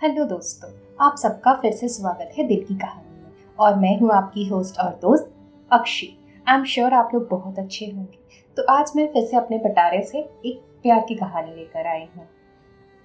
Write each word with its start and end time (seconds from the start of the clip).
Hello 0.00 0.24
दोस्तों, 0.24 0.68
आप 1.00 1.16
सबका 1.18 1.52
फिर 1.52 1.72
से 1.72 1.88
स्वागत 1.88 2.34
है 2.38 2.46
दिल 2.46 2.62
की 2.64 2.74
कहानी 2.74 3.22
में। 3.22 3.56
और 3.58 3.74
मैं 3.76 3.98
हूँ 4.00 4.10
आपकी 4.12 4.44
होस्ट 4.48 4.78
और 4.80 4.90
दोस्त 5.02 5.32
अक्षी। 5.70 6.06
आई 6.46 6.56
एम 6.56 6.64
श्योर 6.64 6.92
आप 6.94 7.10
लोग 7.14 7.26
बहुत 7.28 7.58
अच्छे 7.58 7.86
होंगे। 7.86 8.18
तो 8.56 8.62
आज 8.72 8.92
मैं 8.96 9.06
फिर 9.12 9.24
से 9.24 9.36
अपने 9.36 9.58
पटारे 9.58 10.02
से 10.02 10.18
एक 10.18 10.60
प्यार 10.82 11.00
की 11.08 11.14
कहानी 11.14 11.54
लेकर 11.54 11.86
आई 11.86 12.06
हूँ। 12.16 12.26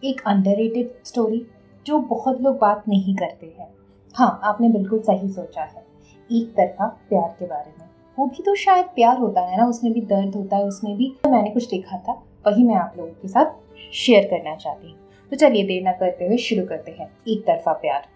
एक 0.04 0.22
अंडर 0.28 0.90
स्टोरी 1.06 1.46
जो 1.86 2.00
बहुत 2.00 2.42
लोग 2.42 2.58
बात 2.58 2.84
नहीं 2.88 3.16
करते 3.16 3.54
हैं। 3.60 3.74
हाँ 4.16 4.40
आपने 4.44 4.70
बिल्कुल 4.70 5.02
सही 5.02 5.30
सोचा 5.30 5.64
है, 5.64 5.86
एक 6.30 6.54
तरफा 6.58 6.88
प्यार 7.10 7.36
के 7.40 7.46
बारे 7.46 7.74
में। 7.80 7.90
वो 8.18 8.28
भी 8.28 8.44
तो 8.44 8.56
शायद 8.58 8.86
प्यार 8.96 9.18
होता 9.18 9.42
है 9.42 9.58
ना, 9.58 9.66
उसमें 9.66 9.94
भी 9.94 10.02
दर्द 10.04 10.36
होता 10.36 10.58
है, 10.58 10.66
उसमें 10.66 10.96
भी 10.98 11.16
मैंने 11.26 11.50
कुछ 11.50 11.70
देखा 11.70 11.98
था, 12.00 12.22
वही 12.48 12.64
मैं 12.64 12.76
आप 12.76 12.94
लोगों 12.98 13.12
के 13.12 13.28
साथ 13.28 13.92
शेयर 13.94 14.28
करना 14.28 14.56
चाहती 14.56 14.92
हूँ। 14.92 14.98
तो 15.30 15.36
चलिए 15.36 15.64
देर 15.64 15.84
न 15.88 15.92
करते 15.92 16.28
हुए 16.28 16.38
शुरू 16.38 16.66
करते 16.68 16.92
हैं। 16.92 17.18
एक 17.28 17.42
तरफा 17.42 17.74
प्यार। 17.74 18.08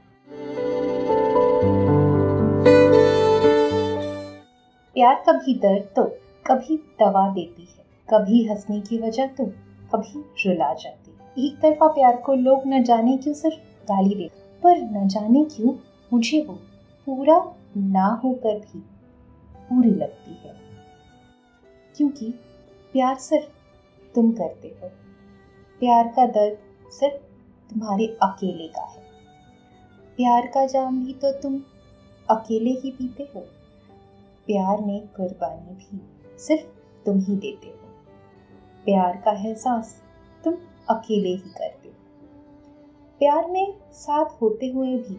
प्यार 4.94 5.24
कभी 5.30 5.54
दर्द 5.60 5.84
तो 5.96 6.04
कभी 6.48 6.78
दवा 6.78 7.34
देती 7.34 7.62
है। 7.62 7.86
कभी 8.10 8.48
हंसने 8.48 8.82
की 8.82 8.98
वजह 8.98 9.28
तो 9.28 9.46
कभी 9.96 10.20
रुला 10.20 10.74
जाती 10.74 11.12
है। 11.12 11.48
एक 11.48 11.60
तरफा 11.62 11.88
प्यार 11.88 12.18
को 12.18 12.34
लोग 12.34 12.62
न 12.68 12.84
जाने 12.84 13.18
क्यों 13.18 13.34
सिर्फ़ 13.34 13.58
गाली 13.84 14.16
देते 14.16 14.62
पर 14.62 14.78
न 14.78 15.08
जाने 15.08 15.44
क्यों 15.44 15.74
मुझे 16.14 16.42
वो 16.42 16.54
पूरा 17.06 17.56
ना 17.78 18.22
होकर 18.24 18.60
भी 18.60 18.80
पूरी 19.58 19.90
लगती 19.90 20.32
है। 20.32 20.56
क्योंकि 21.98 22.34
प्यार 22.94 23.16
सिर्फ़ 23.16 23.48
तुम 24.16 24.32
करते 24.32 24.68
हो। 24.68 24.88
प्यार 25.80 26.08
का 26.08 26.26
दर्द 26.26 26.58
सिर्फ़ 26.92 27.16
तुम्हारे 27.70 28.08
अकेले 28.24 28.68
का 28.68 28.82
है। 28.82 29.02
प्यार 30.18 30.48
का 30.48 30.66
जाम 30.66 31.06
भी 31.06 31.14
तो 31.14 31.32
तुम 31.32 31.62
अकेले 32.30 32.70
ही 32.70 32.92
पीते 32.92 33.24
हो। 33.24 33.42
प्यार 34.48 34.82
में 34.82 35.08
कुर्बानी 35.08 35.74
भी 35.74 36.02
सिर्फ़ 36.40 36.64
तुम 37.06 37.20
ही 37.20 37.36
देते 37.36 37.68
हो। 37.68 37.94
प्यार 38.86 39.18
का 39.18 39.32
एहसास 39.32 40.02
तुम 40.44 40.54
अकेले 40.90 41.30
ही 41.30 41.38
करते 41.38 41.90
हो। 41.90 41.96
प्यार 43.20 43.50
में 43.52 43.74
साथ 43.94 44.42
होते 44.42 44.68
हुए 44.68 44.98
भी 44.98 45.16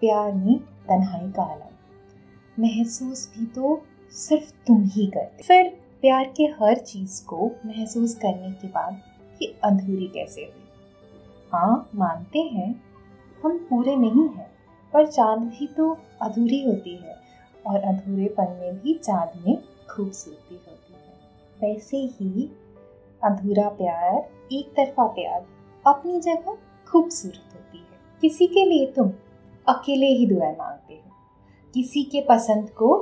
प्यार 0.00 0.32
में 0.32 0.58
तन्हाई 0.58 1.30
का 1.30 1.42
आलम। 1.42 2.62
महसूस 2.62 3.32
भी 3.38 3.46
तो 3.46 3.82
सिर्फ़ 4.10 4.52
तुम 4.66 4.84
ही 4.84 5.06
करते 5.06 5.42
फिर 5.42 5.68
प्यार 6.00 6.24
के 6.36 6.42
हर 6.42 6.78
चीज़ 6.78 7.24
को 7.24 7.50
महसूस 7.66 8.14
करने 8.14 8.52
के 8.52 8.68
बाद 8.68 9.00
ये 9.42 9.60
अधूरी 9.64 10.06
कैसे 10.06 10.40
हुई? 10.40 10.63
हाँ 11.54 11.90
मानते 11.94 12.38
हैं। 12.38 12.68
हम 13.44 13.58
पूरे 13.58 13.96
नहीं 13.96 14.28
हैं, 14.28 14.46
पर 14.92 15.06
चाँद 15.06 15.38
भी 15.40 15.66
तो 15.66 15.98
अधूरी 16.22 16.64
होती 16.64 16.94
है 16.96 17.14
और 17.66 17.76
अधूरेपन 17.80 18.56
में 18.60 18.78
भी 18.78 18.94
चाँद 18.94 19.46
में 19.46 19.62
खूबसूरती 19.90 20.54
होती 20.54 20.92
है। 20.92 21.72
वैसे 21.72 21.96
ही 21.96 22.50
अधूरा 23.22 23.68
प्यार, 23.68 24.16
एक 24.52 24.72
तरफा 24.76 25.06
प्यार 25.06 25.46
अपनी 25.86 26.20
जगह 26.20 26.56
खूबसूरत 26.88 27.54
होती 27.54 27.78
है। 27.78 27.98
किसी 28.20 28.46
के 28.46 28.64
लिए 28.64 28.86
तुम 28.86 29.12
अकेले 29.68 30.06
ही 30.06 30.26
दुआएँ 30.26 30.56
मांगते 30.56 30.94
हो। 30.94 31.10
किसी 31.74 32.02
के 32.02 32.20
पसंद 32.20 32.70
को 32.70 32.96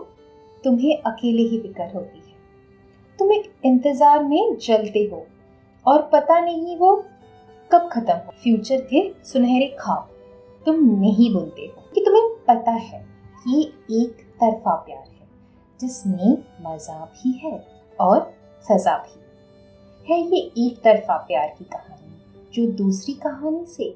तुम्हें 0.64 1.02
अकेले 1.02 1.42
ही 1.42 1.58
फ़िक्र 1.58 1.90
होती 1.94 2.18
है। 2.18 2.36
तुम 3.18 3.32
एक 3.32 3.52
इंतज़ार 3.64 4.22
में 4.22 4.56
जलते 4.56 5.08
हो 5.12 5.26
और 5.86 6.10
पता 6.12 6.40
नहीं 6.40 6.76
वो 6.76 7.04
कब 7.72 7.88
खत्म? 7.92 8.12
हो 8.12 8.32
फ्यूचर 8.42 8.80
के 8.80 9.24
सुनहरे 9.24 9.76
खाब 9.80 10.08
तुम 10.66 10.74
नहीं 11.00 11.34
बोलते 11.34 11.62
हो 11.62 11.82
कि 11.94 12.00
तुम्हें 12.00 12.28
पता 12.48 12.70
है 12.70 12.98
कि 13.44 13.62
एक 13.90 14.12
तरफा 14.40 14.74
प्यार 14.74 15.04
है, 15.08 15.28
जिसमें 15.80 16.38
मज़ा 16.62 17.04
भी 17.04 17.32
है 17.32 17.66
और 18.00 18.34
सजा 18.62 18.96
भी। 18.98 20.12
है 20.12 20.20
ये 20.20 20.66
एक 20.66 20.82
तरफा 20.82 21.16
प्यार 21.16 21.54
की 21.58 21.64
कहानी, 21.64 22.50
जो 22.54 22.66
दूसरी 22.72 23.14
कहानी 23.14 23.64
से 23.66 23.90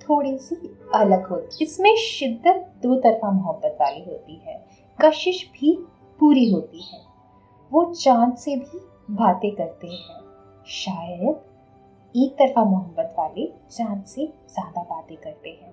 थोड़ी 0.00 0.38
सी 0.38 0.78
अलग 0.94 1.26
होती 1.26 1.56
है। 1.56 1.66
इसमें 1.66 1.96
शिद्दत 1.96 2.72
दो 2.82 2.96
तरफा 2.96 3.30
मोहब्बत 3.30 3.78
वाली 3.80 4.04
होती 4.04 4.42
है, 4.46 4.66
कशिश 5.00 5.50
भी 5.52 5.86
पूरी 6.20 6.50
होती 6.50 6.82
है। 6.82 7.00
वो 7.72 7.84
चाँद 7.94 8.34
से 8.36 8.56
भी 8.56 8.80
बातें 9.10 9.50
करते 9.50 9.86
हैं, 9.86 10.20
शायद 10.66 11.49
एक 12.14 12.32
तरफा 12.32 12.64
मोहब्बत 12.64 13.14
वाले 13.18 13.46
चाँद 13.70 14.04
से 14.04 14.26
ज़्यादा 14.48 14.82
बातें 14.84 15.16
करते 15.16 15.50
हैं। 15.50 15.72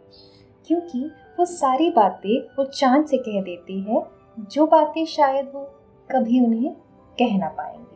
क्योंकि 0.68 1.00
वो 1.40 1.46
सारी 1.46 1.90
बातें 1.90 2.40
वो 2.58 2.66
चाँद 2.66 3.06
से 3.06 3.18
कह 3.18 3.42
देती 3.42 3.80
हैं, 3.82 4.04
जो 4.50 4.66
बातें 4.68 5.06
शायद 5.06 5.52
वो 5.54 5.62
कभी 6.10 6.40
उन्हें 6.46 6.74
कह 7.18 7.38
ना 7.38 7.48
पाएँगे। 7.50 7.96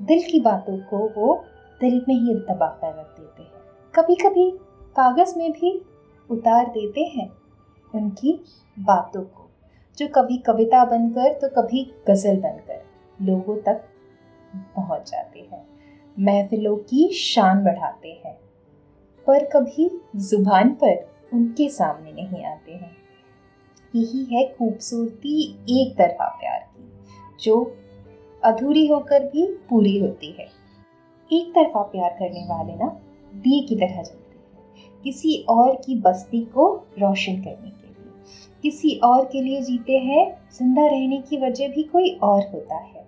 दिल 0.00 0.22
की 0.22 0.40
बातों 0.40 0.76
को 0.90 0.98
वो 1.16 1.34
दिल 1.80 2.04
में 2.08 2.14
ही 2.14 2.34
दबा 2.34 2.66
कर 2.80 2.98
रख 2.98 3.18
देते 3.18 3.42
हैं। 3.42 3.62
कभी 3.94 4.14
कभी 4.16 4.50
कागज़ 4.96 5.36
में 5.38 5.50
भी 5.52 5.80
उतार 6.28 6.66
देते 6.68 7.04
हैं 7.14 7.30
उनकी 7.94 8.32
बातों 8.76 9.22
को, 9.22 9.48
जो 9.98 10.06
कभी 10.08 10.36
कविता 10.38 10.84
बनकर 10.84 11.32
तो 11.34 11.48
कभी 11.52 11.82
गज़ल 12.08 12.40
बनकर 12.40 12.82
लोगों 13.18 13.56
तक 13.62 13.84
पहुँच 14.76 15.10
जाते 15.10 15.40
हैं। 15.42 15.66
महफिलों 16.16 16.76
की 16.76 17.08
शान 17.14 17.64
बढ़ाते 17.64 18.08
हैं, 18.24 18.34
पर 19.26 19.44
कभी 19.44 19.88
ज़ुबान 20.18 20.70
पर 20.74 21.08
उनके 21.32 21.68
सामने 21.68 22.12
नहीं 22.12 22.44
आते 22.44 22.72
हैं। 22.72 22.96
यही 23.94 24.24
है 24.24 24.46
खूबसूरती 24.48 25.42
एक 25.72 25.96
तरफा 25.96 26.28
प्यार 26.40 26.60
की, 26.60 26.88
जो 27.40 27.76
अधूरी 28.42 28.86
होकर 28.86 29.24
भी 29.24 29.46
पूरी 29.70 29.98
होती 29.98 30.30
है। 30.30 30.48
एक 31.30 31.50
तरफा 31.50 31.82
प्यार 31.82 32.10
करने 32.10 32.44
वाले 32.46 32.74
ना 32.74 32.88
दिए 33.32 33.60
की 33.62 33.76
तरह 33.76 34.02
जलते 34.02 34.38
हैं, 34.38 35.02
किसी 35.04 35.36
और 35.48 35.74
की 35.76 35.94
बस्ती 36.00 36.40
को 36.46 36.74
रोशन 36.98 37.42
करने 37.42 37.70
के 37.70 37.86
लिए। 37.86 38.12
किसी 38.62 38.98
और 39.04 39.24
के 39.24 39.42
लिए 39.42 39.60
जीते 39.62 39.98
हैं, 39.98 40.48
ज़िंदा 40.52 40.86
रहने 40.86 41.20
की 41.20 41.36
वजह 41.36 41.68
भी 41.68 41.82
कोई 41.82 42.10
और 42.22 42.42
होता 42.48 42.76
है। 42.76 43.06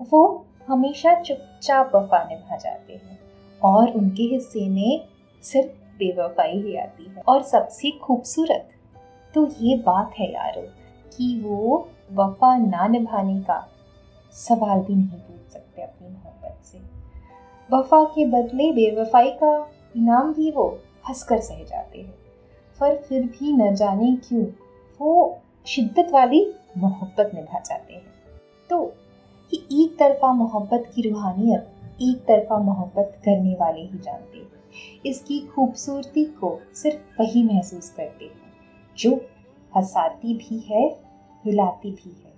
वो 0.00 0.46
हमेशा 0.68 1.22
चुपचाप 1.22 1.92
वफा 1.94 2.24
निभा 2.24 2.56
जाते 2.56 2.92
हैं 2.92 3.18
और 3.64 3.90
उनके 3.90 4.22
हिस्से 4.22 4.68
में 4.68 5.08
सिर्फ़ 5.42 5.72
बेवफाई 5.98 6.52
ही 6.52 6.76
आती 6.76 7.04
है 7.04 7.22
और 7.28 7.42
सबसे 7.42 7.90
खूबसूरत 7.90 8.68
तो 9.34 9.46
ये 9.60 9.76
बात 9.76 10.12
है 10.18 10.32
यारो 10.32 10.62
कि 11.16 11.42
वो 11.44 11.88
वफा 12.12 12.56
ना 12.56 12.86
निभाने 12.86 13.40
का 13.40 13.68
सवाल 14.32 14.80
भी 14.80 14.94
नहीं 14.94 15.08
पूछ 15.08 15.52
सकते 15.52 15.82
अपनी 15.82 16.08
मोहब्बत 16.08 16.64
से। 16.64 16.78
वफा 17.76 18.04
के 18.04 18.26
बदले 18.26 18.72
बेवफाई 18.72 19.30
का 19.30 19.70
इनाम 19.96 20.34
भी 20.34 20.50
वो 20.50 20.78
हंसकर 21.08 21.40
सह 21.40 21.64
जाते 21.64 21.98
हैं। 21.98 22.14
पर 22.80 22.96
फिर 22.96 23.22
भी 23.22 23.52
न 23.52 23.74
जाने 23.74 24.16
क्यों 24.16 24.44
वो 25.00 25.38
शिद्दत 25.66 26.08
वाली 26.12 26.54
मोहब्बत 26.78 27.30
निभा 27.34 27.58
जाते 27.58 27.94
हैं। 27.94 28.06
तो 28.70 28.94
कि 29.52 29.56
एक 29.74 29.98
तरफा 29.98 30.32
मोहब्बत 30.32 30.90
की 30.94 31.02
रूहानियत 31.02 31.74
एक 32.02 32.16
तरफा 32.18 32.58
मोहब्बत 32.58 33.18
करने 33.24 33.54
वाले 33.54 33.80
ही 33.80 33.98
जानते 33.98 34.38
हैं। 34.38 34.46
इसकी 35.06 35.38
खूबसूरती 35.46 36.24
को 36.24 36.58
सिर्फ़ 36.74 37.20
वही 37.20 37.42
महसूस 37.44 37.90
करते 37.90 38.24
हैं, 38.24 38.52
जो 38.98 39.10
हंसाती 39.72 40.34
भी 40.34 40.58
है, 40.68 40.88
रुलाती 41.44 41.90
भी 41.90 42.10
है, 42.10 42.32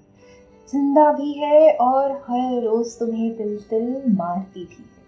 ज़िंदा 0.68 1.12
भी 1.12 1.32
है 1.32 1.72
और 1.72 2.12
हर 2.28 2.62
रोज 2.62 2.98
तुम्हें 2.98 3.36
दिल 3.36 3.56
दिल 3.70 4.02
मारती 4.08 4.64
भी 4.64 4.84
है। 4.84 4.98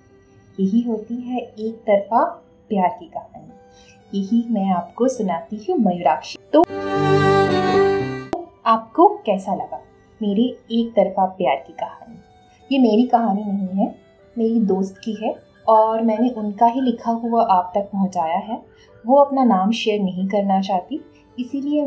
यही 0.59 0.83
होती 0.83 1.15
है 1.21 1.39
एक 1.39 1.83
तरफा 1.87 2.25
प्यार 2.69 2.97
की 3.01 3.07
कहानी। 3.07 4.19
यही 4.19 4.45
मैं 4.51 4.71
आपको 4.71 5.09
सुनाती 5.09 5.65
हूँ, 5.69 5.79
मयूराक्षी। 5.79 6.39
तो 6.53 6.63
आपको 8.67 9.09
कैसा 9.27 9.55
लगा? 9.55 9.81
मेरी 10.23 10.49
एक 10.73 10.93
तरफा 10.97 11.25
प्यार 11.37 11.57
की 11.67 11.73
कहानी। 11.75 12.19
ये 12.71 12.79
मेरी 12.81 13.07
कहानी 13.09 13.45
नहीं 13.45 13.69
है, 13.79 13.95
मेरी 14.37 14.61
दोस्त 14.67 15.01
की 15.05 15.17
है 15.17 15.35
और 15.69 16.03
मैंने 16.03 16.29
उनका 16.33 16.67
ही 16.67 16.81
लिखा 16.81 17.13
हुआ 17.23 17.43
आप 17.51 17.73
तक 17.75 17.89
पहुँचाया 17.93 18.39
है। 18.43 18.61
वो 19.05 19.17
अपना 19.17 19.45
नाम 19.47 19.71
शेयर 19.73 20.01
नहीं 20.03 20.27
करना 20.29 20.61
चाहती, 20.63 21.01
इसीलिए 21.39 21.87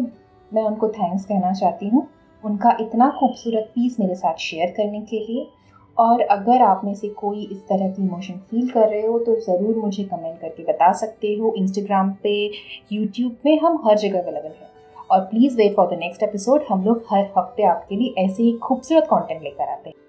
मैं 0.52 0.64
उनको 0.64 0.88
थैंक्स 0.90 1.26
कहना 1.26 1.52
चाहती 1.54 1.88
हूँ। 1.88 2.08
उनका 2.44 2.78
इतना 2.82 3.10
खूबसूरत 3.20 3.72
पीस 3.76 4.00
मेरे 4.00 4.16
साथ 4.16 4.42
शेयर 4.42 4.74
करने 4.78 5.02
के 5.04 5.20
लिए 5.20 5.48
और 5.98 6.22
अगर 6.22 6.62
आप 6.62 6.82
में 6.86 6.94
से 6.96 7.08
कोई 7.18 7.44
इस 7.44 7.62
तरह 7.68 7.90
की 7.90 8.02
इमोशन 8.02 8.34
फील 8.50 8.68
कर 8.70 8.90
रहे 8.90 9.06
हो 9.06 9.20
तो 9.20 9.36
ज़रूर 9.42 9.76
मुझे 9.78 10.04
कमेंट 10.04 10.40
करके 10.40 10.64
बता 10.64 10.92
सकते 10.94 11.34
हो। 11.36 11.54
इंस्टाग्राम 11.58 12.12
पे 12.24 12.34
यूट्यूब 12.92 13.36
में 13.46 13.60
हम 13.60 13.82
हर 13.86 13.98
जगह 13.98 14.20
अवेलेबल 14.20 14.50
हैं। 14.50 14.70
और 15.12 15.20
please 15.26 15.58
wait 15.58 15.76
for 15.76 15.88
the 15.88 16.00
next 16.00 16.24
episode 16.24 16.64
हम 16.70 16.84
लोग 16.86 17.04
हर 17.12 17.30
हफ़्ते 17.38 17.64
आपके 17.66 17.96
लिए 17.96 18.14
ऐसे 18.26 18.44
ही 18.44 18.58
खूबसूरत 18.64 19.08
कंटेंट 19.12 19.42
लेकर 19.44 19.70
आते 19.70 19.90
हैं। 19.90 20.05